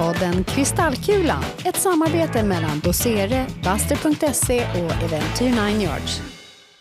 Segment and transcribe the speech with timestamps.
[0.00, 6.22] podden Kristallkulan, ett samarbete mellan Dosere, Buster.se och Eventyr 9 Yards.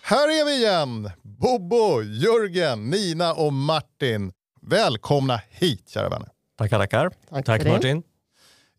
[0.02, 1.12] Här är vi igen!
[1.22, 4.32] Bobo, Jörgen, Nina och Martin.
[4.62, 6.30] Välkomna hit kära vänner.
[6.58, 7.12] Tackar, tackar.
[7.30, 7.66] Tack, Tack.
[7.66, 8.04] Martin.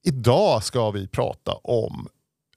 [0.05, 2.09] Idag ska vi prata om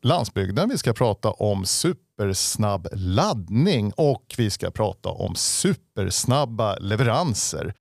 [0.02, 7.74] landsbygden, vi ska prata om supersnabb laddning och vi ska prata om supersnabba leveranser.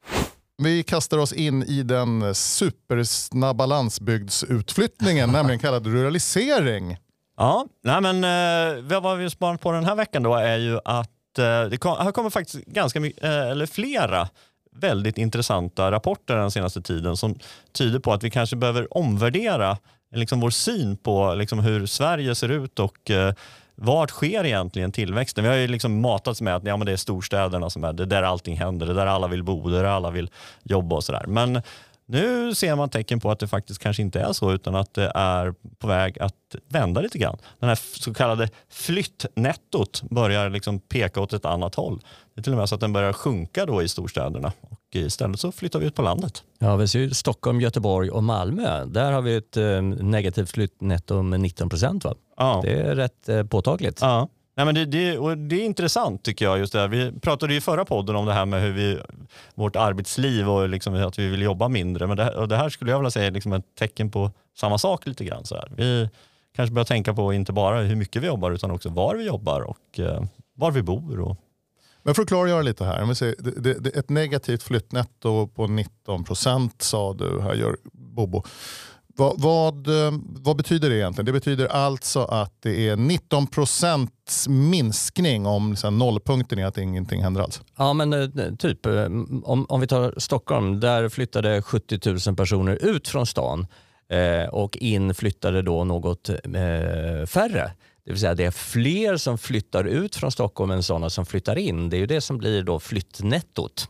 [0.62, 6.96] Vi kastar oss in i den supersnabba landsbygdsutflyttningen, nämligen kallad ruralisering.
[7.36, 11.38] Ja, nej men eh, vad vi sparat på den här veckan då är ju att
[11.38, 14.28] eh, det kom, här kommer faktiskt ganska mycket, eh, eller flera
[14.76, 17.38] väldigt intressanta rapporter den senaste tiden som
[17.72, 19.78] tyder på att vi kanske behöver omvärdera
[20.14, 23.34] liksom vår syn på liksom hur Sverige ser ut och eh,
[23.74, 25.44] vart sker egentligen tillväxten?
[25.44, 28.06] Vi har ju liksom matats med att ja, men det är storstäderna som är det
[28.06, 30.30] där allting händer, det är där alla vill bo, det är där alla vill
[30.62, 31.24] jobba och sådär.
[31.26, 31.62] Men
[32.06, 35.12] nu ser man tecken på att det faktiskt kanske inte är så utan att det
[35.14, 37.38] är på väg att vända lite grann.
[37.58, 42.00] Den här så kallade flyttnettot börjar liksom peka åt ett annat håll.
[42.34, 45.40] Det är till och med så att den börjar sjunka då i storstäderna och istället
[45.40, 46.42] så flyttar vi ut på landet.
[46.58, 48.84] Ja, vi ser ju Stockholm, Göteborg och Malmö.
[48.84, 52.04] Där har vi ett eh, negativt flyttnetto med 19 procent.
[52.36, 52.60] Ja.
[52.64, 53.98] Det är rätt eh, påtagligt.
[54.00, 54.28] Ja.
[54.54, 56.58] Nej, men det, det, och det är intressant tycker jag.
[56.58, 56.88] just det här.
[56.88, 58.98] Vi pratade i förra podden om det här med hur vi,
[59.54, 62.06] vårt arbetsliv och liksom att vi vill jobba mindre.
[62.06, 64.78] Men det, och det här skulle jag vilja säga är liksom ett tecken på samma
[64.78, 65.44] sak lite grann.
[65.44, 65.72] Så här.
[65.76, 66.08] Vi
[66.56, 69.60] kanske bör tänka på inte bara hur mycket vi jobbar utan också var vi jobbar
[69.60, 70.22] och eh,
[70.54, 71.20] var vi bor.
[71.20, 71.36] Och,
[72.02, 75.66] men för att klargöra lite här, vi säger, det, det, det, ett negativt flyttnetto på
[75.66, 78.42] 19 procent sa du här, gör Bobo.
[79.16, 81.26] Vad, vad, vad betyder det egentligen?
[81.26, 87.22] Det betyder alltså att det är 19 procents minskning om sen nollpunkten är att ingenting
[87.22, 87.60] händer alls.
[87.76, 88.86] Ja, men eh, eh, typ
[89.44, 93.66] om, om vi tar Stockholm, där flyttade 70 000 personer ut från stan
[94.08, 97.72] eh, och in flyttade då något eh, färre.
[98.04, 101.58] Det vill säga det är fler som flyttar ut från Stockholm än sådana som flyttar
[101.58, 101.90] in.
[101.90, 103.88] Det är ju det som blir då flyttnettot.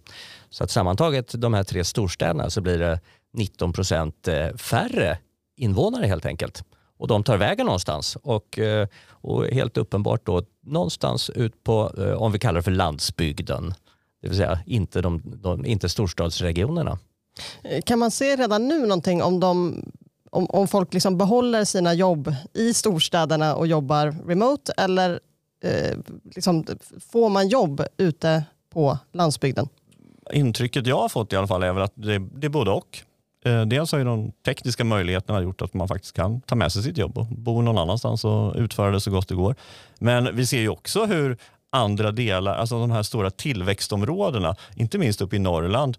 [0.50, 3.00] Så att sammantaget de här tre storstäderna så blir det
[3.32, 5.18] 19 procent eh, färre
[5.56, 6.64] invånare helt enkelt.
[6.98, 12.22] Och de tar vägen någonstans och, eh, och helt uppenbart då någonstans ut på, eh,
[12.22, 13.74] om vi kallar det för landsbygden.
[14.22, 16.98] Det vill säga inte, de, de, inte storstadsregionerna.
[17.84, 19.84] Kan man se redan nu någonting om, de,
[20.32, 25.20] om, om folk liksom behåller sina jobb i storstäderna och jobbar remote eller
[25.64, 25.98] eh,
[26.34, 26.66] liksom,
[27.10, 29.68] får man jobb ute på landsbygden?
[30.30, 32.98] intrycket jag har fått i alla fall är väl att det, det är både och.
[33.44, 36.82] Eh, Dels har ju de tekniska möjligheterna gjort att man faktiskt kan ta med sig
[36.82, 39.54] sitt jobb och bo någon annanstans och utföra det så gott det går.
[39.98, 41.36] Men vi ser ju också hur
[41.70, 45.96] andra delar, alltså de här stora tillväxtområdena, inte minst uppe i Norrland,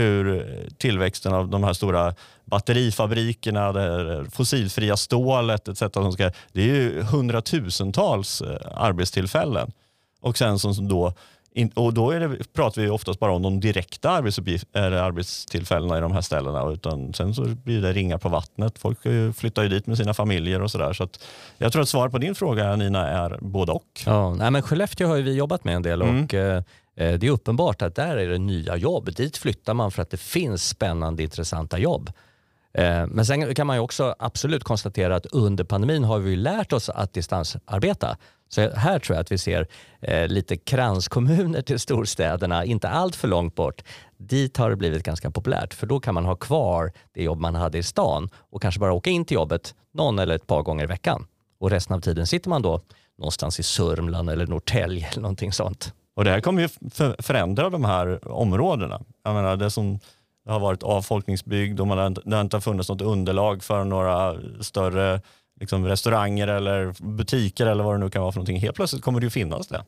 [0.00, 0.46] hur
[0.78, 2.14] tillväxten av de här stora
[2.44, 5.82] batterifabrikerna, det fossilfria stålet etc.
[5.92, 9.72] Som ska, det är ju hundratusentals eh, arbetstillfällen.
[10.20, 11.12] Och sen som då
[11.74, 16.70] och då det, pratar vi oftast bara om de direkta arbetstillfällena i de här ställena.
[16.70, 18.78] Utan sen så blir det ringar på vattnet.
[18.78, 18.98] Folk
[19.36, 20.92] flyttar ju dit med sina familjer och sådär.
[20.92, 21.24] Så att
[21.58, 23.84] jag tror att svaret på din fråga Nina är både och.
[24.06, 26.24] Ja, nej, men Skellefteå har vi jobbat med en del Mm.
[26.24, 26.62] och eh,
[26.96, 29.14] Eh, det är uppenbart att där är det nya jobb.
[29.14, 32.10] Dit flyttar man för att det finns spännande intressanta jobb.
[32.74, 36.36] Eh, men sen kan man ju också absolut konstatera att under pandemin har vi ju
[36.36, 38.16] lärt oss att distansarbeta.
[38.48, 39.66] Så här tror jag att vi ser
[40.00, 43.82] eh, lite kranskommuner till storstäderna, inte allt för långt bort.
[44.16, 47.54] Dit har det blivit ganska populärt för då kan man ha kvar det jobb man
[47.54, 50.84] hade i stan och kanske bara åka in till jobbet någon eller ett par gånger
[50.84, 51.26] i veckan.
[51.58, 52.80] Och resten av tiden sitter man då
[53.18, 55.92] någonstans i Sörmland eller Norrtälje eller någonting sånt.
[56.16, 56.68] Och det här kommer ju
[57.18, 59.00] förändra de här områdena.
[59.24, 59.98] Jag menar, det som
[60.48, 65.20] har varit avfolkningsbygd och man har, det har inte funnits något underlag för några större
[65.60, 68.60] liksom, restauranger eller butiker eller vad det nu kan vara för någonting.
[68.60, 69.84] Helt plötsligt kommer det ju finnas det.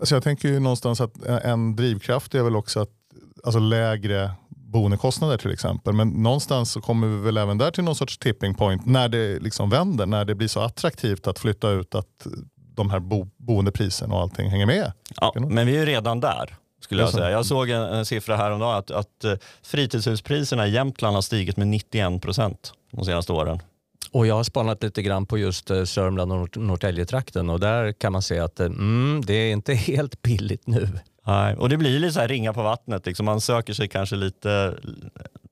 [0.00, 2.90] Alltså jag tänker ju någonstans att en drivkraft är väl också att
[3.44, 5.94] alltså lägre boendekostnader till exempel.
[5.94, 9.38] Men någonstans så kommer vi väl även där till någon sorts tipping point när det
[9.38, 12.26] liksom vänder, när det blir så attraktivt att flytta ut att
[12.74, 14.92] de här bo boendepriserna och allting hänger med.
[15.20, 16.56] Ja, men vi är ju redan där.
[16.80, 17.30] Skulle jag, säga.
[17.30, 21.66] jag såg en, en siffra häromdagen att, att eh, fritidshuspriserna i Jämtland har stigit med
[21.66, 23.62] 91 procent de senaste åren.
[24.10, 28.12] Och jag har spanat lite grann på just eh, Sörmland och Norrtäljetrakten och där kan
[28.12, 30.88] man se att eh, mm, det är inte helt billigt nu.
[31.26, 33.06] Nej, och det blir lite så här ringa på vattnet.
[33.06, 33.26] Liksom.
[33.26, 34.74] Man söker sig kanske lite,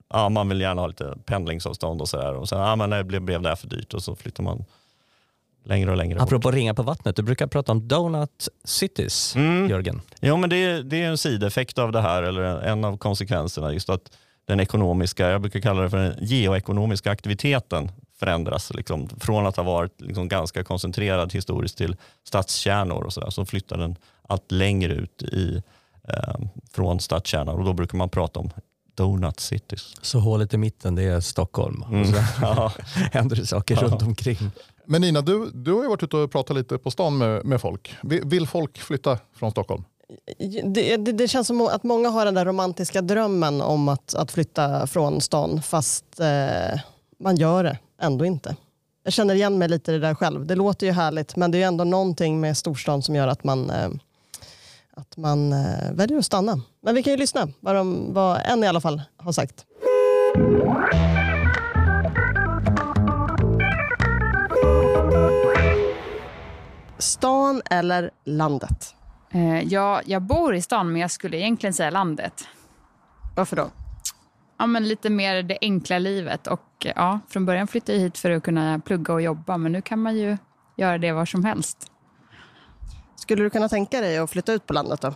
[0.09, 2.33] ja, man vill gärna ha lite pendlingsavstånd och sådär.
[2.33, 4.65] Och sen, ja, men det blev, blev det här för dyrt och så flyttar man
[5.65, 6.23] längre och längre bort.
[6.27, 9.69] Apropå ringa på vattnet, du brukar prata om donut cities, Mm.
[9.69, 10.01] Jörgen.
[10.21, 13.73] Jo, men det, är- det är en sideffekt av det här, eller en av konsekvenserna.
[13.73, 18.73] Just att den ekonomiska, jag brukar kalla det för den geoekonomiska aktiviteten förändras.
[18.73, 21.95] Liksom, från att ha varit liksom, ganska koncentrerad historiskt till
[22.27, 23.95] stadskärnor och så, där, så flyttar den
[24.27, 25.61] allt längre ut i,
[26.07, 26.35] eh,
[26.73, 28.49] från stadskärnor och då brukar man prata om
[28.95, 29.93] donut cities.
[30.01, 32.05] Så hålet i mitten det är Stockholm och Mm.
[32.13, 32.71] så Ja.
[33.11, 33.81] händer det saker Ja.
[33.81, 34.37] runt omkring.
[34.85, 37.61] Men Nina, du, du har ju varit ute och pratat lite på stan med, med
[37.61, 37.95] folk.
[38.01, 39.83] Vill, folk flytta från Stockholm?
[40.65, 44.31] Det, det, det känns som att många har den där romantiska drömmen om att, att
[44.31, 46.79] flytta från stan fast eh,
[47.19, 48.55] man gör det ändå inte.
[49.03, 50.45] Jag känner igen mig lite i det där själv.
[50.45, 53.69] Det låter ju härligt men det är ändå någonting med storstan som gör att man,
[53.69, 53.89] eh,
[54.93, 56.61] att man eh, väljer att stanna.
[56.81, 59.65] Men vi kan ju lyssna vad, de, vad en i alla fall har sagt.
[67.03, 68.95] Stan eller landet?
[69.31, 72.47] Eh, ja, jag bor i stan, men jag skulle egentligen säga landet.
[73.35, 73.69] Varför då?
[74.57, 76.47] Ja, men lite mer det enkla livet.
[76.47, 79.81] Och ja, Från början flyttade jag hit för att kunna plugga och jobba, men nu
[79.81, 80.37] kan man ju
[80.77, 81.91] göra det var som helst.
[83.15, 85.13] Skulle du kunna tänka dig att flytta ut på landet då?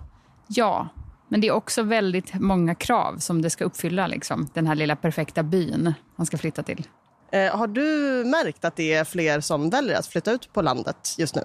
[0.47, 0.87] Ja,
[1.27, 4.07] men det är också väldigt många krav som det ska uppfylla.
[4.07, 4.47] Liksom.
[4.53, 6.87] Den här lilla perfekta byn man ska flytta till.
[7.31, 7.81] Eh, har du
[8.25, 11.41] märkt att det är fler som väljer att flytta ut på landet just nu?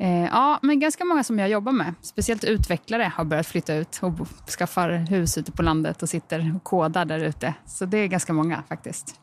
[0.00, 3.98] Eh, ja, men ganska många som jag jobbar med, speciellt utvecklare, har börjat flytta ut
[4.02, 4.28] och
[4.58, 7.54] skaffar hus ute på landet och sitter och kodar där ute.
[7.66, 9.14] Så det är ganska många faktiskt.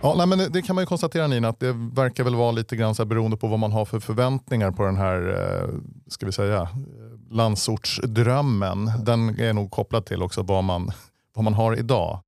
[0.00, 2.76] Ja, nej, men det- kan man ju konstatera Nina, att det verkar väl vara lite
[2.76, 5.68] grann så här beroende på vad man har för förväntningar på den här, eh,
[6.08, 6.68] ska vi säga, eh,
[7.30, 8.90] landsortsdrömmen.
[9.04, 10.90] Den är nog kopplad till också vad man,
[11.34, 12.20] vad man har idag.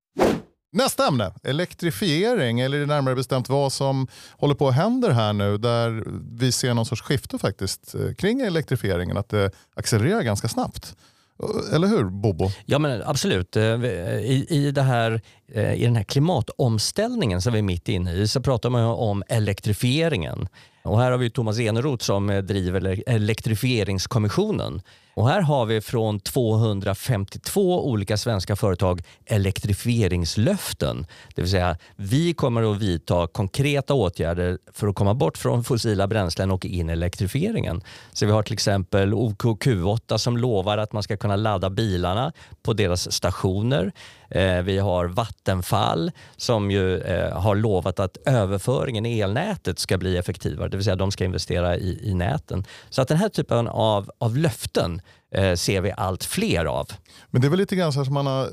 [0.71, 6.03] Nästa ämne, elektrifiering, eller närmare bestämt vad som håller på att hända här nu där
[6.39, 10.95] vi ser någon sorts skifte faktiskt eh, kring elektrifieringen, att det accelererar ganska snabbt.
[11.43, 12.49] Eh, eller hur Bobo?
[12.65, 13.55] Ja men absolut.
[13.55, 15.21] Eh, I, i, det här,
[15.53, 18.87] Eh, I den här klimatomställningen som vi är mitt inne i så pratar man ju
[18.87, 20.47] om elektrifieringen.
[20.83, 24.81] Och här har vi Thomas Eneroth som eh, driver elektrifieringskommissionen.
[25.13, 31.05] Och här har vi från 252 olika svenska företag elektrifieringslöften.
[31.35, 36.07] Det vill säga vi kommer att vidta konkreta åtgärder för att komma bort från fossila
[36.07, 37.81] bränslen och in i elektrifieringen.
[38.13, 42.33] Så vi har till exempel OKQ8 som lovar att man ska kunna ladda bilarna
[42.69, 43.91] på deras stationer.
[44.29, 50.17] Eh, Vi har Vattenfall som ju eh, har lovat att överföringen i elnätet ska bli
[50.17, 52.65] effektivare, det vill säga de ska investera i, i näten.
[52.89, 55.01] Så att den här typen av, av löften
[55.35, 56.87] eh, ser vi allt fler av.
[57.31, 58.49] Men det är väl lite grann så här som man har eh,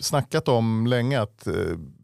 [0.00, 1.54] snackat om länge att eh,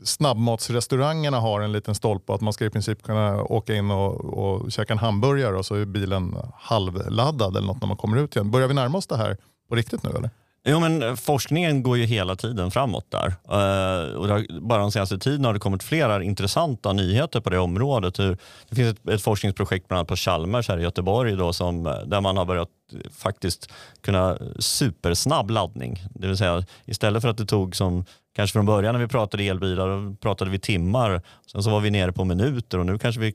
[0.05, 4.73] snabbmatsrestaurangerna har en liten stolpe att man ska i princip kunna åka in och, och
[4.73, 8.51] käka en hamburgare och så är bilen halvladdad eller något när man kommer ut igen.
[8.51, 9.37] Börjar vi närma oss det här
[9.69, 10.31] på riktigt nu eller?
[10.65, 13.27] Jo, men eh, forskningen går ju hela tiden framåt där.
[13.27, 17.59] Eh, och har, bara den senaste tiden har det kommit flera intressanta nyheter på det
[17.59, 18.19] området.
[18.19, 21.87] Hur, det finns ett, ett forskningsprojekt bland annat på Chalmers här i Göteborg då, som,
[21.87, 22.69] eh, där man har börjat
[23.13, 26.03] faktiskt kunna supersnabb laddning.
[26.15, 28.05] Det vill säga istället för att det tog som
[28.37, 31.23] kanske från början när vi pratade elbilar, då pratade vi timmar.
[31.53, 33.35] Sen så var vi nere på minuter och nu kanske vi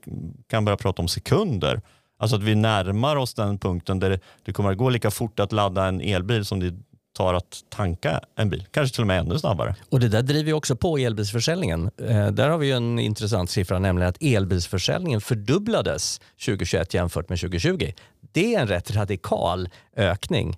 [0.50, 1.80] kan börja prata om sekunder.
[2.18, 5.40] Alltså att vi närmar oss den punkten där det, det kommer att gå lika fort
[5.40, 6.74] att ladda en elbil som det
[7.16, 8.66] tar att tanka en bil.
[8.70, 9.74] Kanske till och med ännu snabbare.
[9.90, 11.90] Och det där driver ju också på elbilsförsäljningen.
[12.08, 17.40] Eh, där har vi ju en intressant siffra, nämligen att elbilsförsäljningen fördubblades 2021 jämfört med
[17.40, 17.92] 2020.
[18.32, 20.56] Det är en rätt radikal ökning.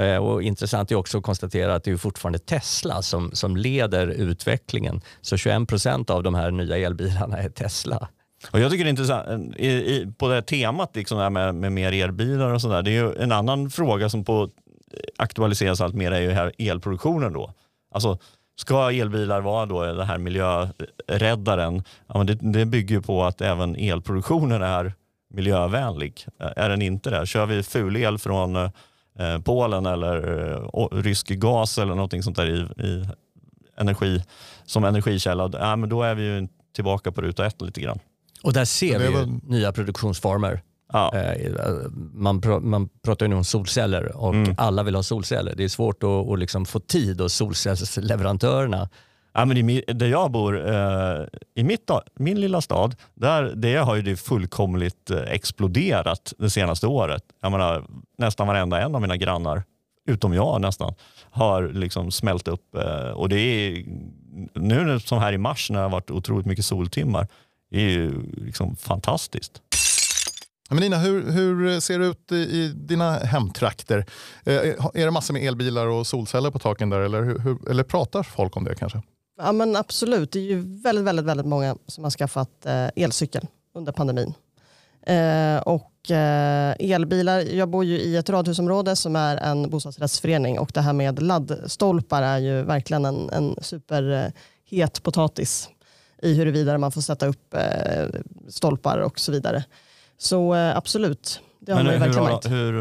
[0.00, 4.06] Eh, och intressant är också att konstatera att det är fortfarande Tesla som, som leder
[4.06, 5.00] utvecklingen.
[5.20, 8.08] Så 21 procent av de här nya elbilarna är Tesla.
[8.50, 11.30] Och jag tycker det är intressant, i, i, på det här temat liksom det här
[11.30, 14.50] med, med mer elbilar och sådär, det är ju en annan fråga som på,
[15.16, 17.52] aktualiseras allt mer är ju här elproduktionen då.
[17.94, 18.18] Alltså,
[18.60, 21.82] ska elbilar vara då den här miljöräddaren?
[22.06, 24.92] Ja, men det, det bygger ju på att även elproduktionen är
[25.34, 26.26] miljövänlig.
[26.38, 27.26] Är den inte det?
[27.26, 28.70] Kör vi fulel från eh,
[29.44, 30.16] Polen eller
[30.54, 33.08] eh, rysk gas eller någonting sånt där i, i
[33.76, 34.24] energi
[34.64, 37.98] som energikälla, ja, men då är vi ju tillbaka på ruta ett lite grann.
[38.42, 40.60] Och där ser vi ju väl- nya produktionsformer.
[40.92, 41.14] Ja.
[41.14, 41.52] Eh,
[42.14, 44.54] Man, pr- man pratar ju nu om solceller och Mm.
[44.58, 45.54] alla vill ha solceller.
[45.56, 48.88] Det är svårt att, att liksom få tid hos solcellsleverantörerna.
[49.32, 53.94] Ja, men i, där jag bor, eh, i mitt, min lilla stad, där, det har
[53.96, 57.22] ju det fullkomligt eh, exploderat det senaste året.
[57.42, 57.84] Jag menar,
[58.18, 59.62] nästan varenda en av mina grannar,
[60.06, 60.94] utom jag nästan,
[61.30, 62.74] har liksom smält upp.
[62.76, 63.84] Eh, och det är
[64.54, 67.26] nu som här i mars när det har varit otroligt mycket soltimmar,
[67.70, 69.62] det är ju liksom fantastiskt.
[70.68, 74.06] Men Nina, hur, hur ser det ut i, i dina hemtrakter?
[74.44, 77.82] Eh, eh är det massor med elbilar och solceller på taken där eller, hur, eller
[77.82, 79.02] pratar folk om det kanske?
[79.38, 83.46] Ja men absolut, det är ju väldigt, väldigt, väldigt många som har skaffat eh, elcykel
[83.74, 84.34] under pandemin.
[85.02, 90.70] Eh, och eh, elbilar, jag bor ju i ett radhusområde som är en bostadsrättsförening och
[90.74, 95.68] det här med laddstolpar är ju verkligen en, en superhet eh, potatis
[96.22, 99.64] i huruvida man får sätta upp eh, stolpar och så vidare.
[100.18, 102.50] Så eh, absolut, det har Men man ju hur, verkligen märkt.
[102.50, 102.74] hur,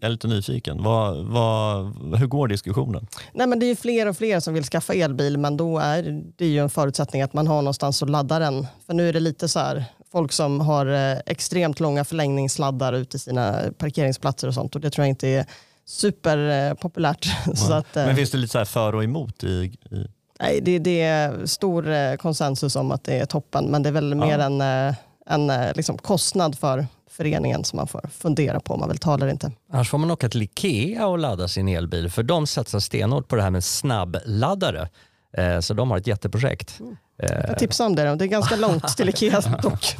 [0.00, 0.82] jag är lite nyfiken.
[0.82, 1.84] Vad, vad,
[2.18, 3.06] hur går diskussionen?
[3.32, 6.22] Nej, men det är ju fler och fler som vill skaffa elbil men då är
[6.36, 8.66] det ju en förutsättning att man har någonstans att ladda den.
[8.86, 13.16] För nu är det lite så här, folk som har eh, extremt långa förlängningssladdar ute
[13.16, 15.46] i sina parkeringsplatser och sånt och det tror jag inte är
[15.86, 17.26] superpopulärt.
[17.54, 19.44] så att, eh, Men finns det lite så här för och emot?
[19.44, 20.06] I, i,
[20.40, 23.92] nej, det, det är stor eh, konsensus om att det är toppen men det är
[23.92, 24.94] väl mer en, eh,
[25.30, 29.14] en eh, liksom kostnad för föreningen som man får fundera på om man vill ta
[29.14, 29.52] eller inte.
[29.72, 33.36] Annars får man åka till Ikea och ladda sin elbil för de satsar stenhårt på
[33.36, 34.88] det här med snabbladdare.
[35.36, 36.80] Eh, Så de har ett jätteprojekt.
[37.22, 39.96] Eh, Jag tipsar om det, det är ganska långt till Ikea dock.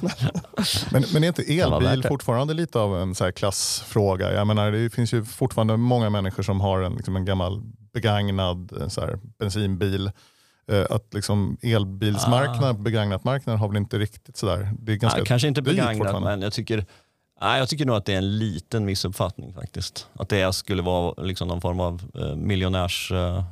[0.93, 2.09] Men, men är inte elbil det.
[2.09, 4.33] fortfarande lite av en så här klassfråga?
[4.35, 7.63] Jag menar, det finns ju fortfarande många människor som har en, liksom en gammal
[7.93, 10.11] begagnad så här, bensinbil.
[10.73, 14.71] Eh, Att liksom elbilsmarknaden, begagnatmarknaden har väl inte riktigt sådär.
[14.79, 16.85] Det är ganska ja, kanske inte begagnat, men jag tycker,
[17.41, 20.09] nej, jag tycker nog att det är en liten missuppfattning faktiskt.
[20.13, 23.45] Att det skulle vara liksom någon form av eh, miljonärsbil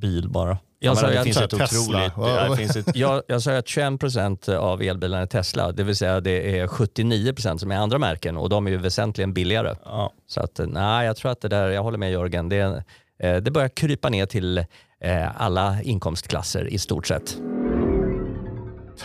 [0.00, 0.58] bil bara.
[0.78, 2.12] Jag sa menar, det finns ett otroligt...
[2.50, 6.20] det finns ett, Jag, jag sa att 21% av elbilarna är Tesla, det vill säga
[6.20, 9.76] det är 79% som är andra märken och de är ju väsentligen billigare.
[9.84, 10.12] ja.
[10.26, 12.84] Så att, nej, jag tror att det där, jag håller med Jörgen, det,
[13.22, 14.64] eh, det börjar krypa ner till eh,
[15.04, 17.36] Eh, alla inkomstklasser i stort sett.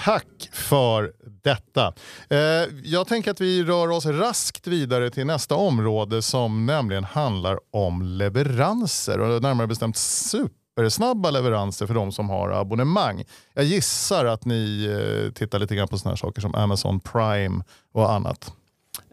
[0.04, 1.12] Tack för
[1.44, 1.94] detta.
[2.30, 2.38] Eh,
[2.84, 8.02] jag tänker att vi rör oss raskt vidare till nästa område som nämligen handlar om
[8.02, 13.24] leveranser och närmare bestämt supersnabba leveranser för de som har abonnemang.
[13.54, 17.64] Jag gissar att ni eh, tittar lite grann på sådana här saker som Amazon Prime
[17.94, 18.54] och annat.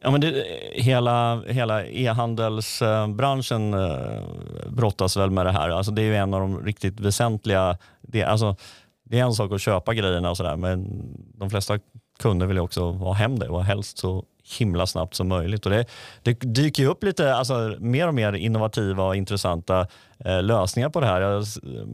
[0.02, 4.20] Ja, men det, hela hela e-handelsbranschen eh,
[4.68, 5.68] brottas väl med det här.
[5.68, 7.78] Alltså, det är ju en av de riktigt väsentliga...
[8.00, 8.56] Det, alltså,
[9.04, 10.88] det är en sak att köpa grejerna och sådär men
[11.34, 11.78] de flesta
[12.18, 14.24] kunder vill ju också ha hem det och helst så
[14.58, 15.66] himla snabbt som möjligt.
[15.66, 15.84] Och det,
[16.22, 19.86] det dyker ju upp lite alltså, mer och mer innovativa och intressanta
[20.24, 21.20] eh, lösningar på det här.
[21.20, 21.44] Jag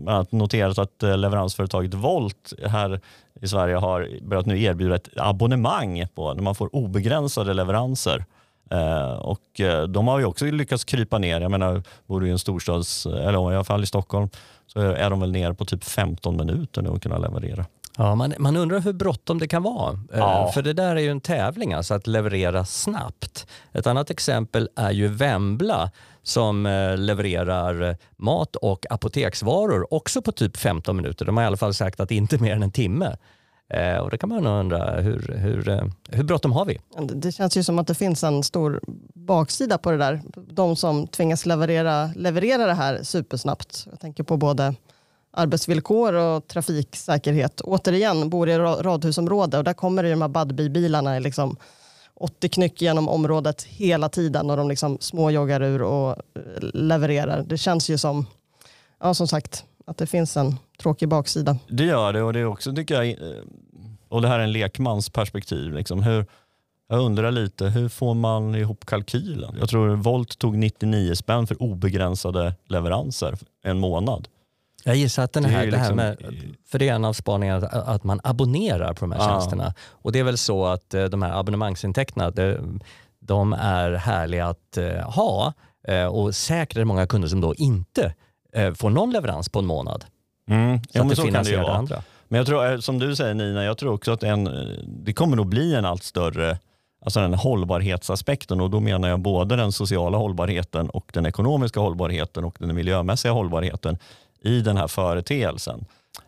[0.06, 3.00] har noterat att eh, leveransföretaget Volt här
[3.40, 8.24] i Sverige har börjat nu erbjuda ett abonnemang på när man får obegränsade leveranser.
[8.70, 11.40] Eh, och eh, de har ju också lyckats krypa ner.
[11.40, 14.28] Jag menar, bor du i en storstads, eh, eller i alla fall i Stockholm,
[14.66, 17.64] så är de väl ner på typ 15 minuter nu att kunna leverera.
[17.98, 19.92] Ja, man, man undrar hur bråttom det kan vara.
[19.92, 20.50] Eh, Ja.
[20.54, 23.46] För det där är ju en tävling, alltså att leverera snabbt.
[23.72, 25.90] Ett annat exempel är ju Vembla
[26.22, 31.24] som eh, levererar mat och apoteksvaror också på typ 15 minuter.
[31.24, 33.16] De har i alla fall sagt att inte mer än en timme.
[33.70, 36.80] Eh, och då kan man undra hur, hur, hur bråttom har vi?
[37.14, 38.80] Det känns ju som att det finns en stor
[39.14, 40.20] baksida på det där.
[40.50, 43.86] De som tvingas leverera, leverera det här supersnabbt.
[43.90, 44.74] Jag tänker på både
[45.30, 47.60] arbetsvillkor och trafiksäkerhet.
[47.60, 51.56] Återigen, bor i radhusområde och där kommer det ju de här Budbee-bilarna i liksom
[52.14, 56.16] 80 knyck genom området hela tiden och de liksom småjoggar ur och eh,
[56.60, 57.42] levererar.
[57.42, 58.26] Det känns ju som,
[59.00, 61.58] ja som sagt, att det finns en tråkig baksida.
[61.68, 63.42] Det gör det och det är också tycker jag, eh,
[64.08, 65.72] och det här är en lekmans perspektiv.
[65.72, 66.26] Liksom, hur,
[66.88, 69.56] jag undrar lite, hur får man ihop kalkylen?
[69.60, 74.28] Jag tror Volt tog 99 spänn för obegränsade leveranser en månad.
[74.84, 76.94] Jag gissar att den Det är här, ju det här liksom- med, för det är
[76.94, 79.28] en av spaningarna, att, att man abonnerar på de här Ja.
[79.28, 79.74] tjänsterna.
[79.90, 82.60] Och det är väl så att eh, de här abonnemangsintäkterna, det,
[83.20, 85.52] de är härliga att eh, ha
[85.88, 88.14] eh, och säkert det många kunder som då inte
[88.74, 90.04] får någon leverans på en månad.
[90.50, 90.78] Mm.
[90.78, 92.02] Så Ja, att det så det finansierar det andra.
[92.28, 94.48] Men jag tror, som du säger Nina, jag tror också att en,
[94.86, 96.58] det kommer nog bli en allt större
[97.04, 102.44] Alltså den hållbarhetsaspekten och då menar jag både den sociala hållbarheten och den ekonomiska hållbarheten
[102.44, 103.98] och den miljömässiga hållbarheten
[104.42, 105.84] i den här företeelsen.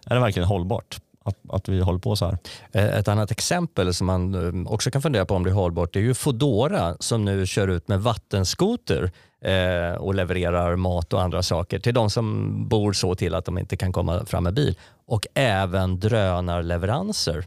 [0.07, 2.39] Är det verkligen hållbart att, att vi håller på så här?
[2.73, 5.93] Eh, Ett annat exempel som man eh, också kan fundera på om det är hållbart
[5.93, 9.11] det är ju Fodora som nu kör ut med vattenskoter
[9.45, 13.59] eh, och levererar mat och andra saker till de som bor så till att de
[13.59, 14.79] inte kan komma fram med bil.
[15.07, 17.45] Och även drönarleveranser.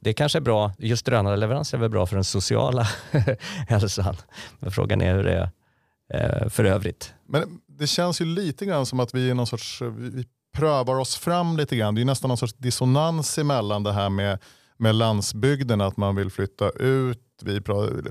[0.00, 2.86] Det kanske är bra, just drönarleveranser är väl bra för den sociala
[3.68, 4.16] hälsan.
[4.58, 5.50] Men frågan är hur det
[6.10, 7.14] är eh, för övrigt.
[7.28, 10.24] Men det känns ju lite grann som att vi är någon sorts, eh, vi
[10.56, 11.94] prövar oss fram lite grann.
[11.94, 14.38] Det är nästan någon sorts dissonans emellan det här med
[14.82, 17.60] med landsbygden att man vill flytta ut vi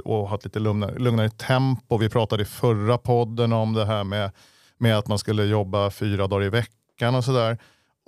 [0.05, 1.97] och ha ett lite lugnare, lugnare tempo.
[1.97, 4.31] Vi pratade i förra podden om det här med,
[4.77, 7.57] med att man skulle jobba fyra dagar i veckan och sådär.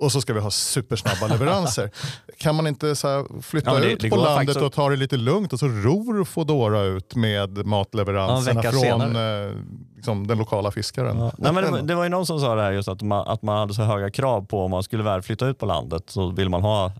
[0.04, 1.90] Och så ska vi ha supersnabba leveranser.
[2.38, 5.16] Kan man inte så flytta Ja, det- ut det på landet och ta det lite
[5.16, 9.52] lugnt och så ror Foodora ut med matleveranserna Ja, från eh,
[9.96, 11.18] liksom, den lokala fiskaren?
[11.18, 11.32] Ja.
[11.38, 13.28] Nej, men det, var- det var ju någon som sa det här just att man,
[13.28, 16.02] att man hade så höga krav på om man skulle väl flytta ut på landet
[16.06, 16.92] så vill man ha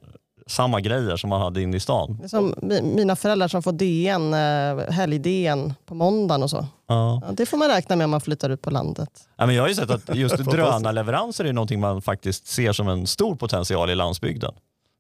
[0.47, 2.17] samma grejer som man hade inne i stan.
[2.21, 6.67] Det är som mi- mina föräldrar som får DN, eh, helg-DN på måndagen och så.
[6.87, 7.21] Ja.
[7.27, 9.09] Ja, det får man räkna med om man flyttar ut på landet.
[9.37, 12.89] Ja, men jag har ju sett att just drönarleveranser är någonting man faktiskt ser som
[12.89, 14.55] en stor potential i landsbygden.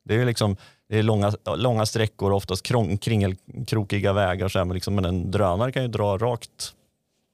[0.04, 0.56] Det är, liksom,
[0.88, 5.30] det är långa, långa sträckor, oftast krång, kringelkrokiga vägar, så här, men, liksom, men en
[5.30, 6.72] drönare kan ju dra rakt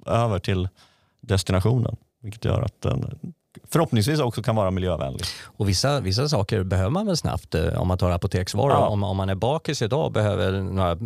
[0.06, 0.68] över till
[1.20, 1.96] destinationen.
[2.22, 3.32] Vilket gör att den
[3.68, 5.22] förhoppningsvis också kan vara miljövänlig.
[5.44, 8.72] Och vissa, vissa saker behöver man väl snabbt eh, om man tar apoteksvaror.
[8.72, 8.86] Ja.
[8.88, 10.96] Om, om man är bakis idag och behöver några eh,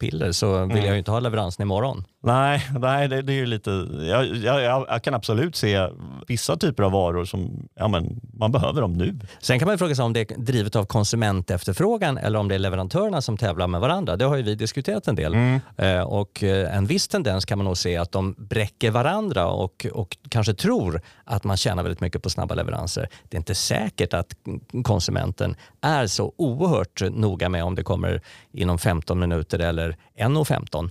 [0.00, 0.84] piller så vill Mm.
[0.84, 2.04] jag ju inte ha leveransen imorgon.
[2.22, 5.88] Nej, nej det, det är ju lite, jag, jag, jag kan absolut se
[6.28, 9.18] vissa typer av varor som ja, men, man behöver dem nu.
[9.40, 12.54] Sen kan man ju fråga sig om det är drivet av konsumentefterfrågan eller om det
[12.54, 14.16] är leverantörerna som tävlar med varandra.
[14.16, 15.34] Det har ju vi diskuterat en del.
[15.76, 20.16] Eh, och en viss tendens kan man nog se att de bräcker varandra och, och
[20.28, 23.08] kanske tror att man tjänar väldigt mycket på snabba leveranser.
[23.28, 24.34] Det är inte säkert att
[24.84, 30.90] konsumenten är så oerhört noga med om det kommer inom 15 minuter eller 1.15.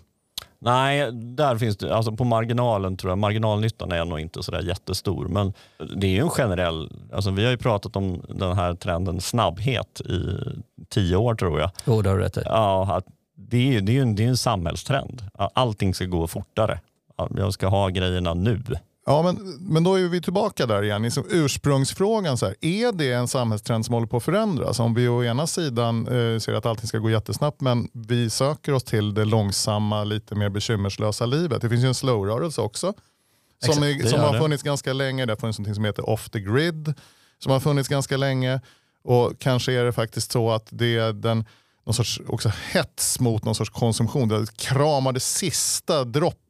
[0.59, 5.27] Nej, där finns det, alltså på marginalen tror jag, marginalnyttan är nog inte sådär jättestor.
[5.27, 5.53] Men
[5.95, 10.01] det är ju en generell, alltså vi har ju pratat om den här trenden snabbhet
[10.01, 10.37] i
[10.89, 11.71] tio år tror jag.
[11.85, 12.41] Jo, det har du rätt i.
[12.45, 15.23] Ja, att det är det är en, det är en samhällstrend.
[15.33, 16.79] Allting ska gå fortare.
[17.37, 18.61] Jag ska ha grejerna nu.
[19.09, 21.01] Ja, men, men då är vi tillbaka där igen.
[21.01, 24.79] Liksom ursprungsfrågan, så här, är det en samhällstrend som håller på att förändras?
[24.79, 28.73] Om vi å ena sidan eh, ser att allting ska gå jättesnabbt men vi söker
[28.73, 31.61] oss till det långsamma, lite mer bekymmerslösa livet.
[31.61, 32.93] Det finns ju en slow-rörelse också
[33.59, 34.39] som, är, det som har det.
[34.39, 35.25] funnits ganska länge.
[35.25, 36.93] Det har funnits något som heter off the grid
[37.39, 38.61] som har funnits ganska länge.
[39.03, 41.45] Och kanske är det faktiskt så att det är den
[41.85, 44.27] någon sorts också hets mot någon sorts konsumtion.
[44.27, 46.03] Det kramar det sista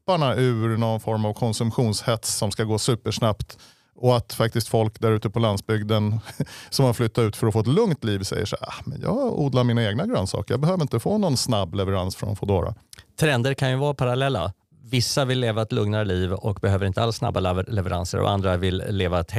[0.08, 3.58] propparna ur någon form av konsumtionshets som ska gå supersnabbt.
[3.96, 6.20] Och att faktiskt folk där ute på landsbygden
[6.70, 9.02] som har flyttat ut för att få ett lugnt liv säger så här, ah, men
[9.02, 10.54] jag odlar mina egna grönsaker.
[10.54, 12.76] Jag behöver inte få någon snabb leverans från Foodora.
[13.20, 14.54] Trender kan ju vara parallella.
[14.84, 18.84] Vissa vill leva ett lugnare liv och behöver inte alls snabba leveranser och andra vill
[18.89, 19.32] leva ett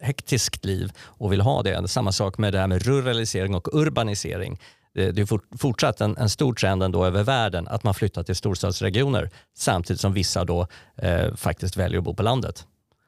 [0.00, 1.88] hektiskt liv och vill ha det.
[1.88, 4.58] Samma sak med det här med ruralisering och urbanisering.
[4.94, 8.22] Det det är fort, fortsatt en, en stor trend ändå över världen att man flyttar
[8.22, 12.66] till storstadsregioner samtidigt som vissa då eh, faktiskt väljer att bo på landet.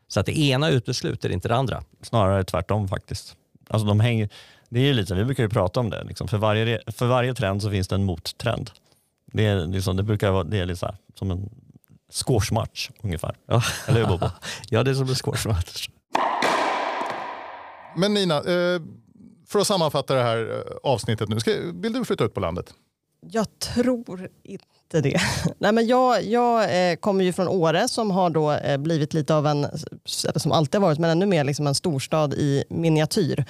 [0.09, 1.83] Så att det ena utesluter inte det andra.
[2.03, 3.37] Snarare tvärtom faktiskt.
[3.69, 4.29] Alltså de hänger,
[4.69, 6.05] det är ju lite, vi brukar ju prata om det.
[6.05, 6.29] Liksom.
[6.29, 8.71] För, varje, för varje trend så finns det en mottrend.
[9.33, 11.51] Det, är liksom, det brukar vara det är här, som en
[12.11, 13.37] squashmatch ungefär.
[13.47, 13.63] Ja.
[13.87, 14.31] Eller hur Bobo?
[14.69, 15.89] Ja, det är som en squashmatch.
[17.97, 18.81] Men Nina, eh,
[19.47, 21.41] för att sammanfatta det här eh, avsnittet nu.
[21.41, 22.75] Ska, vill du flytta ut på landet?
[23.31, 25.21] Jag tror inte det.
[25.59, 29.35] Nej, men jag jag eh, kommer ju från Åre som har då eh, blivit lite
[29.35, 29.67] av en,
[30.37, 33.45] som alltid har varit, men ännu mer liksom en storstad i miniatyr.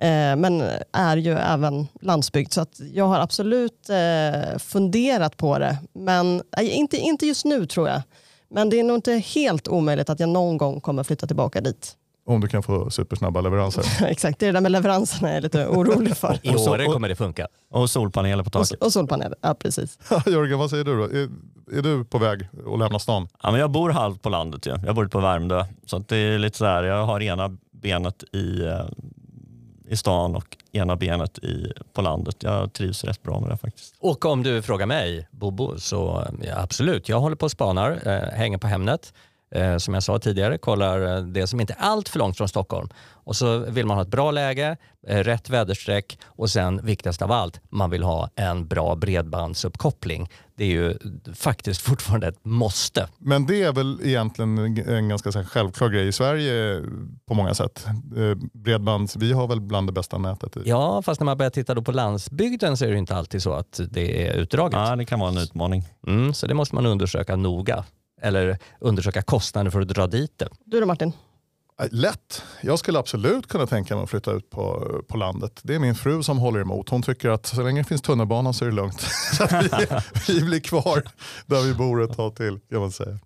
[0.00, 2.52] Eh, men är ju även landsbygd.
[2.52, 5.78] Så att jag har absolut eh, funderat på det.
[5.92, 8.02] Men inte, inte just nu tror jag.
[8.50, 11.96] Men det är nog inte helt omöjligt att jag någon gång kommer flytta tillbaka dit.
[12.28, 14.06] Om du kan få supersnabba leveranser.
[14.06, 16.38] Exakt, det är det där med leveranserna jag är lite orolig för.
[16.42, 17.48] I Och Åre och- kommer det funka.
[17.70, 18.82] Och solpaneler på Och, taket.
[18.84, 19.98] och solpaneler, ja precis.
[20.26, 21.04] Jörgen, vad säger du då?
[21.04, 21.28] Är,
[21.78, 23.28] är du på väg att lämna stan?
[23.42, 24.66] Ja, men jag bor halvt på landet.
[24.66, 24.70] ju.
[24.86, 25.64] Jag bor ute på Värmdö.
[25.86, 28.80] Så att det är lite så här, jag har ena benet i, eh,
[29.88, 32.36] i stan och ena benet i, på landet.
[32.40, 33.94] Jag trivs rätt bra med det faktiskt.
[34.00, 37.08] Och om du frågar mig, Bobo, så ja, absolut.
[37.08, 39.12] Jag håller på och spanar, eh, hänger på Hemnet.
[39.50, 42.48] Eh, som jag sa tidigare, kollar eh, det som inte är allt för långt från
[42.48, 42.88] Stockholm.
[43.10, 47.32] Och så vill man ha ett bra läge, eh, rätt väderstreck och sen viktigast av
[47.32, 50.28] allt, man vill ha en bra bredbandsuppkoppling.
[50.56, 50.98] Det är ju
[51.34, 53.08] faktiskt fortfarande ett måste.
[53.18, 54.58] Men det är väl egentligen
[54.88, 56.82] en ganska självklar grej i Sverige
[57.26, 57.86] på många sätt.
[58.16, 60.56] Eh, Bredbands, vi har väl bland det bästa nätet.
[60.56, 60.60] I.
[60.64, 63.52] Ja, fast när man börjar titta då på landsbygden så är det inte alltid så
[63.52, 64.78] att det är utdraget.
[64.78, 65.84] Ja, det kan vara en utmaning.
[66.06, 67.84] Mm, så det måste man undersöka noga.
[68.22, 70.48] Eller undersöka kostnaden för att dra dit det.
[70.64, 71.12] Du då Martin?
[71.80, 72.42] Eh, Lätt.
[72.60, 75.60] Jag skulle absolut kunna tänka mig att flytta ut på, på landet.
[75.62, 76.88] Det är min fru som håller emot.
[76.88, 79.00] Hon tycker att så länge det finns tunnelbana så är det lugnt.
[79.36, 79.86] Så att vi,
[80.28, 81.02] vi blir kvar
[81.46, 83.18] där vi bor ett tag till kan man säga.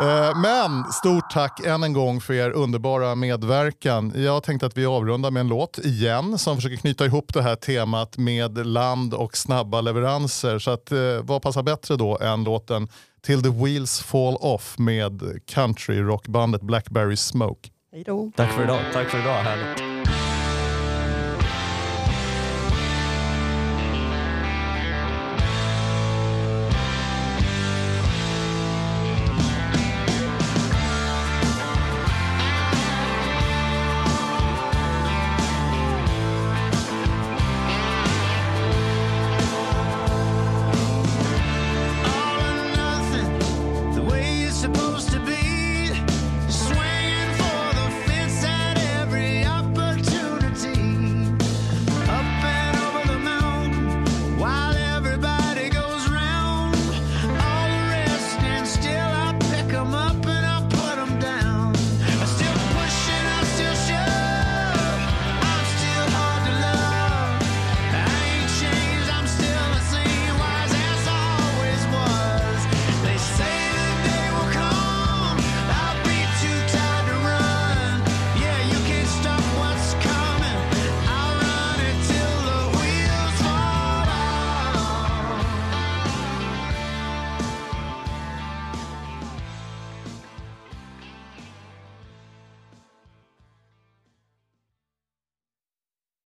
[0.00, 4.12] Eh, Men stort tack än en gång för er underbara medverkan.
[4.16, 7.56] Jag tänkte att vi avrundar med en låt igen som försöker knyta ihop det här
[7.56, 10.58] temat med land och snabba leveranser.
[10.58, 12.88] Så att, eh, vad passar bättre då än låten
[13.26, 17.68] Till the Wheels Fall Off med country rockbandet Blackberry Smoke.
[17.92, 18.30] Hej då.
[18.36, 18.80] Tack för idag.
[18.92, 19.97] Tack för idag, härligt.